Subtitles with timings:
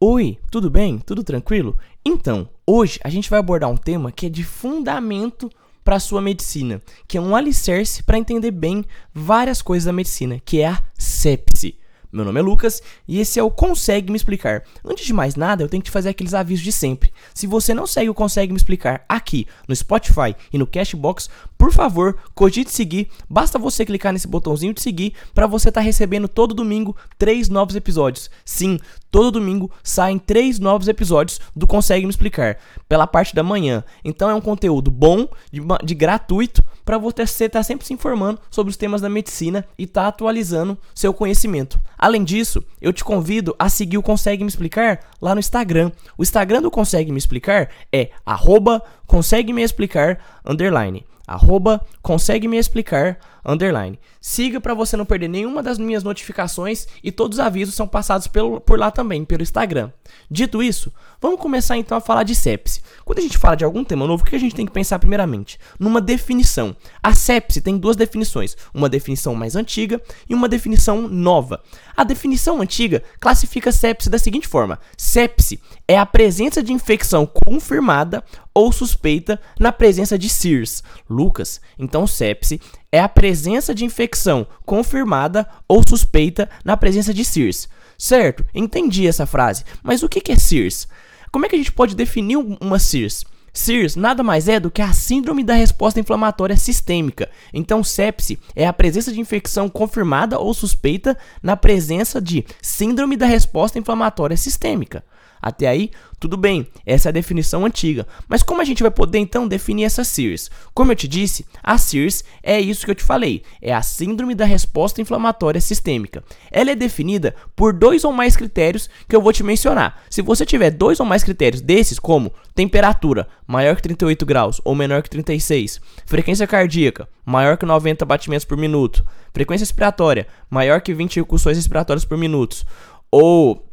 [0.00, 1.00] Oi, tudo bem?
[1.00, 1.76] Tudo tranquilo?
[2.04, 5.50] Então, hoje a gente vai abordar um tema que é de fundamento
[5.82, 10.40] para a sua medicina, que é um alicerce para entender bem várias coisas da medicina,
[10.44, 11.76] que é a sepse.
[12.10, 14.62] Meu nome é Lucas e esse é o Consegue Me Explicar.
[14.82, 17.12] Antes de mais nada, eu tenho que te fazer aqueles avisos de sempre.
[17.34, 21.70] Se você não segue o Consegue Me Explicar aqui no Spotify e no Cashbox, por
[21.70, 23.10] favor, cogite seguir.
[23.28, 27.50] Basta você clicar nesse botãozinho de seguir para você estar tá recebendo todo domingo três
[27.50, 28.30] novos episódios.
[28.42, 28.80] Sim,
[29.10, 32.56] todo domingo saem três novos episódios do Consegue Me Explicar
[32.88, 33.84] pela parte da manhã.
[34.02, 38.40] Então é um conteúdo bom, de, de gratuito para você estar tá sempre se informando
[38.50, 41.78] sobre os temas da medicina e estar tá atualizando seu conhecimento.
[41.98, 45.90] Além disso, eu te convido a seguir o Consegue Me Explicar lá no Instagram.
[46.16, 52.56] O Instagram do Consegue Me Explicar é arroba consegue me explicar underline arroba consegue me
[52.56, 53.98] explicar underline.
[54.20, 58.26] Siga para você não perder nenhuma das minhas notificações e todos os avisos são passados
[58.26, 59.90] pelo, por lá também, pelo Instagram.
[60.30, 62.80] Dito isso, vamos começar então a falar de sepse.
[63.04, 64.98] Quando a gente fala de algum tema novo, o que a gente tem que pensar
[64.98, 65.58] primeiramente?
[65.78, 66.74] Numa definição.
[67.02, 71.62] A sepse tem duas definições, uma definição mais antiga e uma definição nova.
[71.98, 78.22] A definição antiga classifica sepse da seguinte forma: sepse é a presença de infecção confirmada
[78.54, 80.84] ou suspeita na presença de SIRS.
[81.10, 82.60] Lucas, então sepse
[82.92, 87.68] é a presença de infecção confirmada ou suspeita na presença de SIRS.
[87.98, 90.86] Certo, entendi essa frase, mas o que é SIRS?
[91.32, 93.24] Como é que a gente pode definir uma SIRS?
[93.58, 97.28] SIRS nada mais é do que a síndrome da resposta inflamatória sistêmica.
[97.52, 103.26] Então, sepse é a presença de infecção confirmada ou suspeita na presença de síndrome da
[103.26, 105.02] resposta inflamatória sistêmica.
[105.40, 108.06] Até aí, tudo bem, essa é a definição antiga.
[108.28, 110.50] Mas como a gente vai poder então definir essa SIRS?
[110.74, 114.34] Como eu te disse, a SIRS é isso que eu te falei, é a Síndrome
[114.34, 116.24] da Resposta Inflamatória Sistêmica.
[116.50, 120.02] Ela é definida por dois ou mais critérios que eu vou te mencionar.
[120.10, 124.74] Se você tiver dois ou mais critérios desses, como temperatura maior que 38 graus ou
[124.74, 130.94] menor que 36, frequência cardíaca maior que 90 batimentos por minuto, frequência respiratória maior que
[130.94, 132.64] 20 incursões respiratórias por minuto,
[133.10, 133.67] ou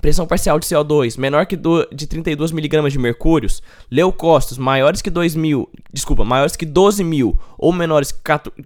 [0.00, 3.48] Pressão parcial de CO2 menor que do, de 32 mg de mercúrio,
[3.90, 8.14] leucócitos maiores que 2 mil, desculpa, maiores que 12 mil ou menores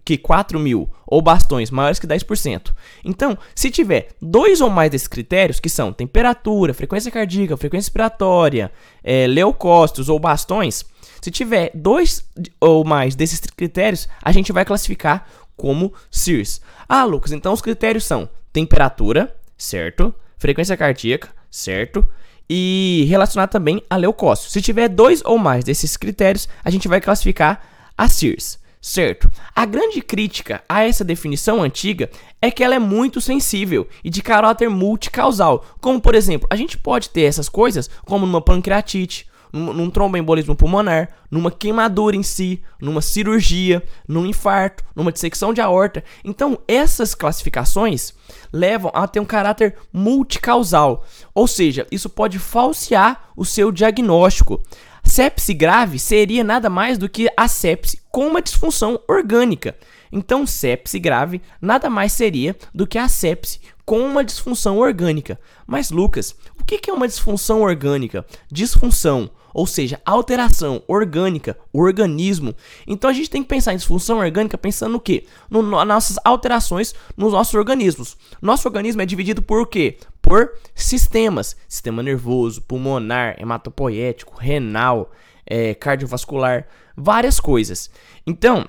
[0.05, 2.73] que 4 mil, ou bastões maiores que 10%.
[3.05, 8.71] Então, se tiver dois ou mais desses critérios, que são temperatura, frequência cardíaca, frequência respiratória,
[9.03, 10.85] é, leucócitos ou bastões,
[11.21, 12.25] se tiver dois
[12.61, 15.27] ou mais desses critérios, a gente vai classificar
[15.57, 16.63] como SIRS.
[16.89, 20.15] Ah, Lucas, então os critérios são temperatura, certo?
[20.41, 22.05] Frequência cardíaca, certo?
[22.49, 24.51] E relacionado também a leucócito.
[24.51, 27.63] Se tiver dois ou mais desses critérios, a gente vai classificar
[27.97, 29.31] a SIRS, certo?
[29.55, 34.23] A grande crítica a essa definição antiga é que ela é muito sensível e de
[34.23, 35.65] caráter multicausal.
[35.79, 40.55] Como, por exemplo, a gente pode ter essas coisas como numa pancreatite, num, num tromboembolismo
[40.55, 46.03] pulmonar, numa queimadura em si, numa cirurgia, num infarto, numa dissecção de aorta.
[46.25, 48.13] Então, essas classificações
[48.53, 54.61] levam a ter um caráter multicausal, ou seja, isso pode falsear o seu diagnóstico.
[55.05, 59.77] Sepse grave seria nada mais do que a sepse com uma disfunção orgânica.
[60.13, 65.39] Então, sepse grave nada mais seria do que a sepse com uma disfunção orgânica.
[65.67, 68.25] Mas, Lucas, o que é uma disfunção orgânica?
[68.51, 72.55] Disfunção ou seja, alteração orgânica, o organismo.
[72.87, 75.25] Então a gente tem que pensar em disfunção orgânica pensando no quê?
[75.49, 78.17] No, no, nossas alterações nos nossos organismos.
[78.41, 79.99] Nosso organismo é dividido por quê?
[80.21, 85.11] Por sistemas: sistema nervoso, pulmonar, hematopoético, renal,
[85.47, 87.91] é, cardiovascular, várias coisas.
[88.27, 88.69] Então,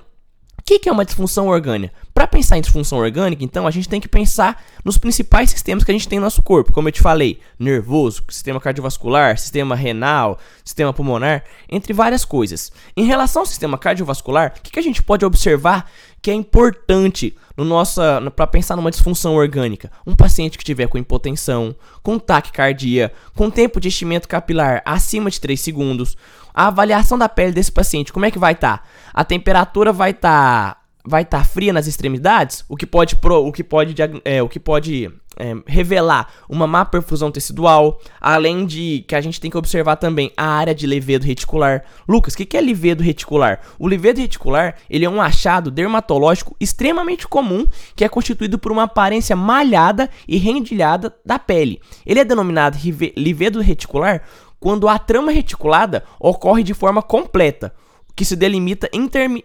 [0.72, 1.92] que, que é uma disfunção orgânica?
[2.14, 5.90] Para pensar em disfunção orgânica, então, a gente tem que pensar nos principais sistemas que
[5.90, 6.72] a gente tem no nosso corpo.
[6.72, 12.72] Como eu te falei, nervoso, sistema cardiovascular, sistema renal, sistema pulmonar, entre várias coisas.
[12.96, 15.90] Em relação ao sistema cardiovascular, o que, que a gente pode observar
[16.22, 19.90] que é importante no nossa para pensar numa disfunção orgânica?
[20.06, 25.40] Um paciente que tiver com hipotensão, com taquicardia, com tempo de enchimento capilar acima de
[25.40, 26.16] 3 segundos,
[26.54, 28.78] a avaliação da pele desse paciente, como é que vai estar?
[28.78, 28.84] Tá?
[29.12, 33.46] A temperatura vai estar tá, vai estar tá fria nas extremidades, o que pode pro,
[33.46, 33.94] o que pode
[34.24, 39.40] é, o que pode é, revelar uma má perfusão tecidual, além de que a gente
[39.40, 41.84] tem que observar também a área de levedo reticular.
[42.08, 43.60] Lucas, o que, que é levedo reticular?
[43.78, 47.66] O levedo reticular ele é um achado dermatológico extremamente comum
[47.96, 51.80] que é constituído por uma aparência malhada e rendilhada da pele.
[52.06, 52.78] Ele é denominado
[53.16, 54.22] levedo reticular
[54.62, 57.74] quando a trama reticulada ocorre de forma completa,
[58.14, 58.88] que se delimita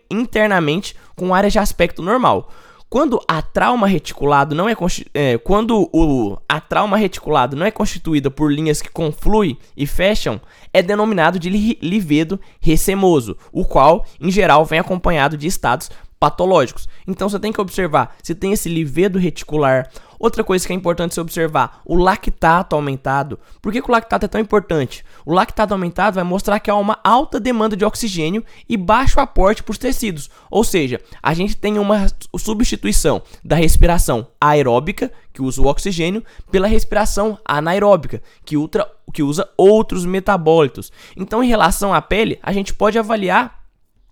[0.09, 2.51] internamente com áreas de aspecto normal.
[2.89, 4.73] Quando a trauma reticulado não é,
[5.13, 10.39] é, quando o a trauma reticulado não é constituída por linhas que confluem e fecham,
[10.73, 16.87] é denominado de livedo recemoso, o qual em geral vem acompanhado de estados patológicos.
[17.07, 19.89] Então você tem que observar se tem esse livedo reticular.
[20.19, 23.39] Outra coisa que é importante você observar, o lactato aumentado.
[23.61, 25.05] Por que, que, o lactato é tão importante?
[25.23, 29.61] O lactato aumentado vai mostrar que há uma alta demanda de oxigênio e baixo aporte
[29.61, 30.29] para os tecidos.
[30.49, 36.67] Ou seja, a gente tem uma substituição da respiração aeróbica, que usa o oxigênio, pela
[36.67, 40.91] respiração anaeróbica, que, ultra, que usa outros metabólitos.
[41.15, 43.57] Então, em relação à pele, a gente pode avaliar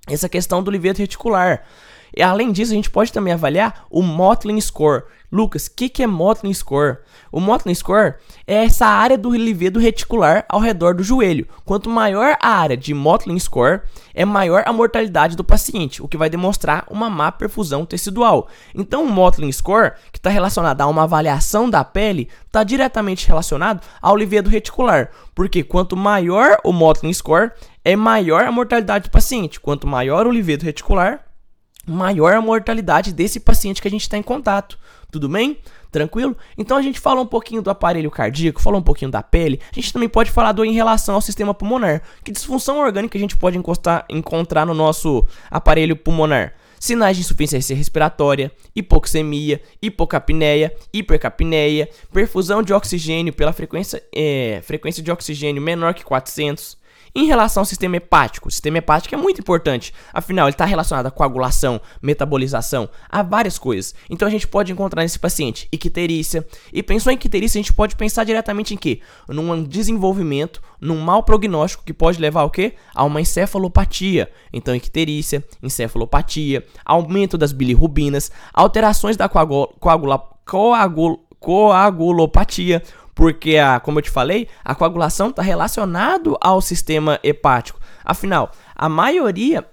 [0.08, 1.64] essa questão do livedo reticular.
[2.16, 5.04] E além disso, a gente pode também avaliar o Motley Score.
[5.32, 6.98] Lucas, o que, que é Motley Score?
[7.32, 8.16] O Motley Score
[8.48, 11.48] é essa área do livedo reticular ao redor do joelho.
[11.66, 13.82] Quanto maior a área de Motley Score,
[14.14, 18.48] é maior a mortalidade do paciente, o que vai demonstrar uma má perfusão tecidual.
[18.74, 23.82] Então, o Motley Score, que está relacionado a uma avaliação da pele, está diretamente relacionado
[24.02, 27.52] ao livedo reticular, porque quanto maior o Motley Score,
[27.84, 29.60] é maior a mortalidade do paciente.
[29.60, 31.26] Quanto maior o livedo reticular,
[31.86, 34.78] maior a mortalidade desse paciente que a gente está em contato.
[35.12, 35.58] Tudo bem?
[35.92, 36.36] Tranquilo?
[36.58, 39.62] Então a gente fala um pouquinho do aparelho cardíaco, fala um pouquinho da pele.
[39.72, 42.02] A gente também pode falar do em relação ao sistema pulmonar.
[42.24, 46.54] Que disfunção orgânica a gente pode encostar, encontrar no nosso aparelho pulmonar?
[46.78, 55.10] Sinais de insuficiência respiratória, hipoxemia, hipocapneia, hipercapneia, perfusão de oxigênio pela frequência, é, frequência de
[55.10, 56.78] oxigênio menor que 400,
[57.16, 61.06] em relação ao sistema hepático, o sistema hepático é muito importante, afinal, ele está relacionado
[61.06, 63.96] à coagulação, metabolização, a várias coisas.
[64.10, 66.46] Então a gente pode encontrar nesse paciente icterícia.
[66.74, 69.00] E pensou em icterícia, a gente pode pensar diretamente em quê?
[69.30, 72.74] Num desenvolvimento, num mau prognóstico que pode levar ao quê?
[72.94, 74.30] A uma encefalopatia.
[74.52, 82.84] Então, icterícia, encefalopatia, aumento das bilirrubinas, alterações da coagula, coagula, coagul, coagulopatia
[83.16, 87.80] porque a, como eu te falei, a coagulação está relacionado ao sistema hepático.
[88.04, 89.66] Afinal, a maioria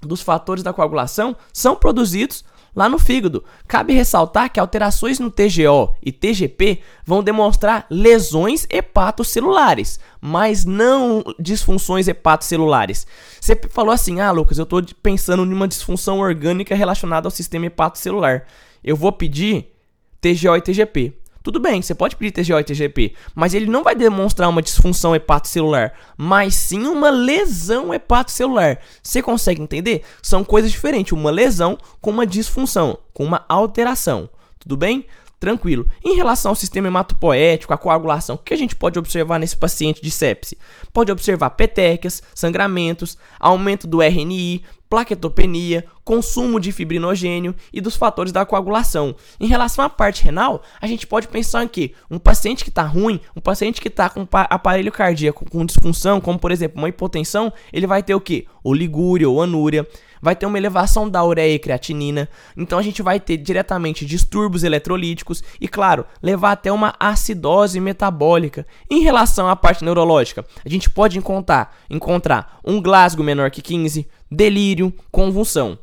[0.00, 2.44] dos fatores da coagulação são produzidos
[2.76, 3.42] lá no fígado.
[3.66, 12.06] Cabe ressaltar que alterações no TGO e TGP vão demonstrar lesões hepatocelulares, mas não disfunções
[12.06, 13.06] hepatocelulares.
[13.40, 17.66] Você falou assim: "Ah, Lucas, eu estou pensando em uma disfunção orgânica relacionada ao sistema
[17.66, 18.46] hepatocelular.
[18.84, 19.72] Eu vou pedir
[20.20, 21.25] TGO e TGP.
[21.46, 25.14] Tudo bem, você pode pedir TGO e TGP, mas ele não vai demonstrar uma disfunção
[25.14, 28.80] hepatocelular, mas sim uma lesão hepatocelular.
[29.00, 30.02] Você consegue entender?
[30.20, 34.28] São coisas diferentes, uma lesão com uma disfunção, com uma alteração.
[34.58, 35.06] Tudo bem?
[35.38, 35.86] Tranquilo.
[36.04, 40.02] Em relação ao sistema hematopoético, a coagulação, o que a gente pode observar nesse paciente
[40.02, 40.58] de sepse?
[40.92, 48.46] Pode observar petequias, sangramentos, aumento do RNI, plaquetopenia, consumo de fibrinogênio e dos fatores da
[48.46, 49.14] coagulação.
[49.40, 52.82] Em relação à parte renal, a gente pode pensar em que um paciente que está
[52.82, 57.52] ruim, um paciente que está com aparelho cardíaco com disfunção, como por exemplo uma hipotensão,
[57.72, 58.46] ele vai ter o que?
[58.62, 59.86] Oligúria ou anúria
[60.20, 64.64] vai ter uma elevação da ureia e creatinina, então a gente vai ter diretamente distúrbios
[64.64, 68.66] eletrolíticos e, claro, levar até uma acidose metabólica.
[68.90, 74.08] Em relação à parte neurológica, a gente pode encontrar, encontrar um Glasgow menor que 15,
[74.30, 75.78] delírio, convulsão.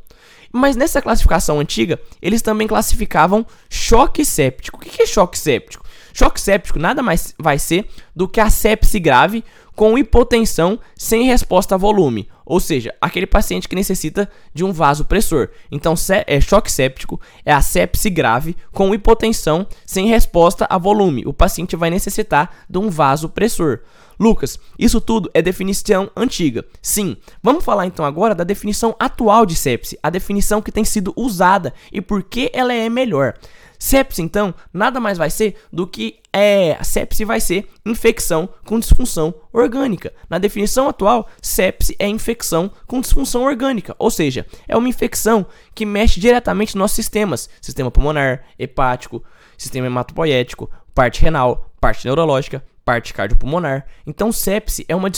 [0.52, 4.78] Mas nessa classificação antiga, eles também classificavam choque séptico.
[4.78, 5.84] O que é choque séptico?
[6.14, 9.44] Choque séptico nada mais vai ser do que a sepse grave
[9.76, 15.50] com hipotensão sem resposta a volume, ou seja, aquele paciente que necessita de um vasopressor.
[15.72, 15.94] Então,
[16.28, 21.24] é choque séptico é a sepse grave com hipotensão sem resposta a volume.
[21.26, 23.80] O paciente vai necessitar de um vasopressor.
[24.20, 26.64] Lucas, isso tudo é definição antiga.
[26.82, 31.14] Sim, vamos falar então agora da definição atual de sepse, a definição que tem sido
[31.16, 33.34] usada e por que ela é melhor.
[33.84, 39.36] Sepse, então, nada mais vai ser do que é, sepse vai ser infecção com disfunção
[39.52, 40.14] orgânica.
[40.30, 45.86] Na definição atual, sepse é infecção com disfunção orgânica, ou seja, é uma infecção que
[45.86, 49.22] mexe diretamente nos nossos sistemas: sistema pulmonar, hepático,
[49.58, 53.86] sistema hematopoético, parte renal, parte neurológica, parte cardiopulmonar.
[54.06, 55.10] Então, sepse é uma,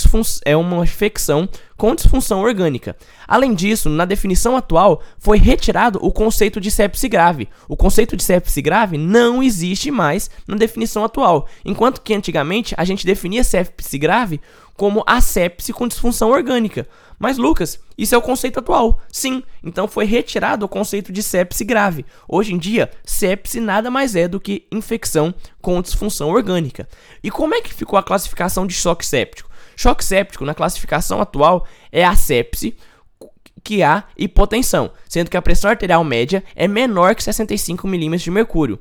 [0.46, 2.96] é uma infecção com disfunção orgânica.
[3.28, 7.50] Além disso, na definição atual, foi retirado o conceito de sepse grave.
[7.68, 12.86] O conceito de sepse grave não existe mais na definição atual, enquanto que antigamente a
[12.86, 14.40] gente definia sepse grave
[14.76, 16.88] como a sepse com disfunção orgânica.
[17.18, 19.02] Mas Lucas, isso é o conceito atual.
[19.12, 22.06] Sim, então foi retirado o conceito de sepse grave.
[22.28, 26.88] Hoje em dia, sepse nada mais é do que infecção com disfunção orgânica.
[27.24, 29.50] E como é que ficou a classificação de choque séptico?
[29.78, 32.76] Choque séptico, na classificação atual, é a sepse
[33.64, 38.32] que a hipotensão, sendo que a pressão arterial média é menor que 65 milímetros de
[38.32, 38.80] mercúrio.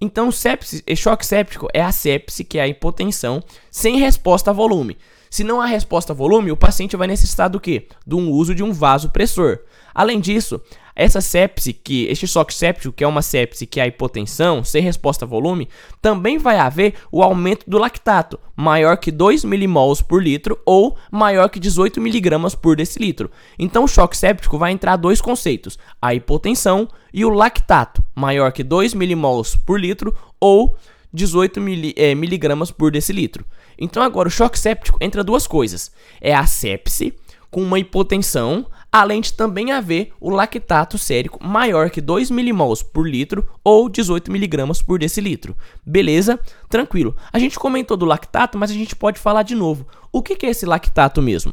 [0.00, 4.96] Então, sepsis, choque séptico é a sepse, que é a hipotensão, sem resposta a volume.
[5.30, 7.86] Se não há resposta a volume, o paciente vai necessitar do quê?
[8.04, 9.60] Do uso de um vasopressor.
[9.94, 10.60] Além disso,
[10.94, 14.82] essa sepse, que este choque séptico, que é uma sepse que é a hipotensão, sem
[14.82, 15.68] resposta a volume,
[16.02, 21.48] também vai haver o aumento do lactato, maior que 2 milimols por litro ou maior
[21.48, 23.30] que 18 miligramas por decilitro.
[23.56, 28.64] Então o choque séptico vai entrar dois conceitos, a hipotensão e o lactato, maior que
[28.64, 30.76] 2 milimols por litro ou
[31.12, 33.44] 18 mili, é, miligramas por decilitro.
[33.78, 35.90] Então agora o choque séptico entra duas coisas,
[36.20, 37.14] é a sepse
[37.50, 43.08] com uma hipotensão, além de também haver o lactato sérico maior que 2 milimols por
[43.08, 45.56] litro ou 18 miligramas por decilitro.
[45.84, 46.38] Beleza?
[46.68, 47.16] Tranquilo.
[47.32, 49.86] A gente comentou do lactato, mas a gente pode falar de novo.
[50.12, 51.52] O que é esse lactato mesmo?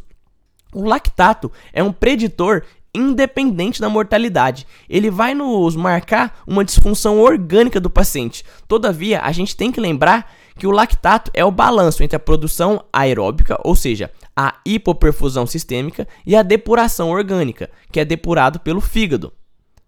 [0.73, 2.63] O lactato é um preditor
[2.97, 4.65] independente da mortalidade.
[4.89, 8.43] Ele vai nos marcar uma disfunção orgânica do paciente.
[8.67, 12.83] Todavia, a gente tem que lembrar que o lactato é o balanço entre a produção
[12.91, 19.31] aeróbica, ou seja, a hipoperfusão sistêmica e a depuração orgânica, que é depurado pelo fígado.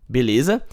[0.08, 0.64] Beleza?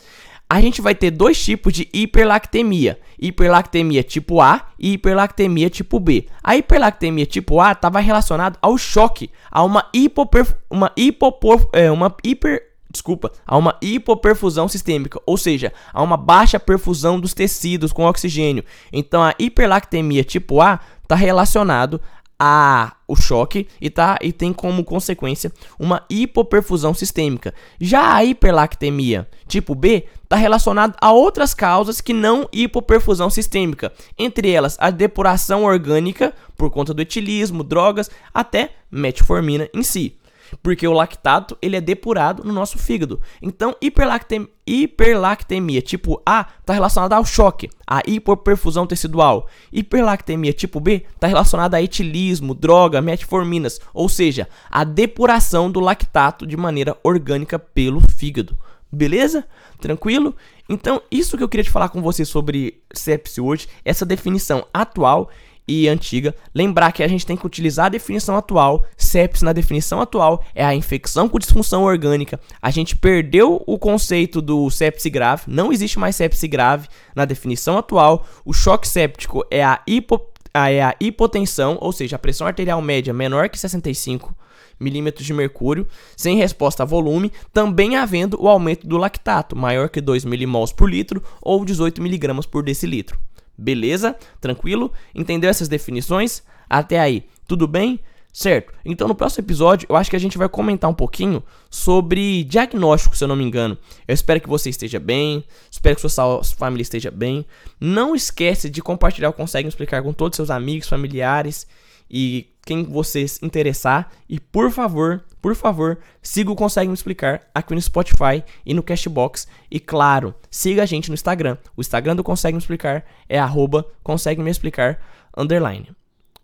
[0.48, 6.26] A gente vai ter dois tipos de hiperlactemia: hiperlactemia tipo A e hiperlactemia tipo B.
[6.42, 12.14] A hiperlactemia tipo A estava relacionada ao choque, a uma hipoperf uma hipopor é, uma
[12.22, 18.06] hiper desculpa, a uma hipoperfusão sistêmica, ou seja, a uma baixa perfusão dos tecidos com
[18.06, 18.64] oxigênio.
[18.92, 22.00] Então a hiperlactemia tipo A está relacionado
[22.38, 27.54] a o choque e, tá, e tem como consequência uma hipoperfusão sistêmica.
[27.80, 34.50] Já a hiperlactemia tipo B está relacionada a outras causas que não hipoperfusão sistêmica, entre
[34.50, 40.18] elas a depuração orgânica por conta do etilismo, drogas, até metformina em si
[40.62, 43.20] porque o lactato ele é depurado no nosso fígado.
[43.42, 49.48] Então, hiperlactem hiperlactemia tipo A está relacionada ao choque, a hipoperfusão tecidual.
[49.72, 56.46] Hiperlactemia tipo B está relacionada a etilismo, droga, metforminas, ou seja, a depuração do lactato
[56.46, 58.56] de maneira orgânica pelo fígado.
[58.90, 59.46] Beleza?
[59.80, 60.34] Tranquilo?
[60.68, 65.30] Então, isso que eu queria te falar com você sobre sepse hoje, essa definição atual
[65.68, 66.34] e antiga.
[66.54, 68.86] Lembrar que a gente tem que utilizar a definição atual.
[68.96, 72.38] Sepsis na definição atual é a infecção com disfunção orgânica.
[72.62, 77.76] A gente perdeu o conceito do sepse grave, não existe mais sepse grave na definição
[77.76, 78.26] atual.
[78.44, 80.20] O choque séptico é a, hipo,
[80.54, 84.34] é a hipotensão, ou seja, a pressão arterial média menor que 65
[84.78, 90.00] milímetros de mercúrio, sem resposta a volume, também havendo o aumento do lactato, maior que
[90.00, 93.18] 2 milimols por litro ou 18 miligramas por decilitro.
[93.56, 94.16] Beleza?
[94.40, 94.92] Tranquilo?
[95.14, 96.42] Entendeu essas definições?
[96.68, 98.00] Até aí, tudo bem?
[98.32, 98.70] Certo.
[98.84, 103.16] Então no próximo episódio eu acho que a gente vai comentar um pouquinho sobre diagnóstico,
[103.16, 103.78] se eu não me engano.
[104.06, 107.46] Eu espero que você esteja bem, espero que sua família esteja bem.
[107.80, 111.66] Não esquece de compartilhar o Consegue Explicar com todos os seus amigos, familiares
[112.10, 114.10] e quem você interessar.
[114.28, 118.82] E por favor, por favor, siga o Consegue Me Explicar aqui no Spotify e no
[118.82, 119.46] Cashbox.
[119.70, 121.56] E claro, siga a gente no Instagram.
[121.76, 125.00] O Instagram do Consegue Me Explicar é arroba Consegue Me Explicar
[125.36, 125.88] underline.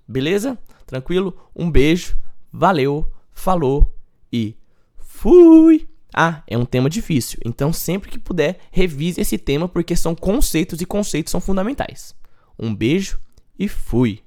[0.06, 0.56] Beleza?
[0.86, 1.36] Tranquilo?
[1.54, 2.16] Um beijo,
[2.52, 3.92] valeu, falou
[4.32, 4.56] e
[4.98, 5.88] fui!
[6.14, 10.82] Ah, é um tema difícil, então sempre que puder, revise esse tema porque são conceitos
[10.82, 12.14] e conceitos são fundamentais.
[12.58, 13.18] Um beijo
[13.58, 14.22] e fui!